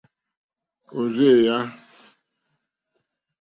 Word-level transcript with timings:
Òrzèèyá. 0.97 1.57